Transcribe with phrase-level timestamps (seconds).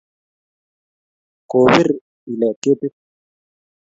[1.49, 1.87] Ko bir
[2.31, 2.93] ilet ketit